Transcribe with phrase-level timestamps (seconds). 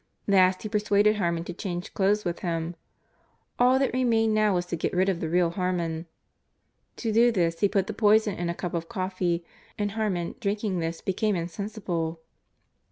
[0.25, 2.75] Last he persuaded Harmon to change clothes with him.
[3.59, 6.07] All that remained now was to get rid of the real Harmon.
[6.95, 9.45] To do this he put the poison in a cup of coffee,
[9.77, 12.19] and Harmon, drinking this, became insensible.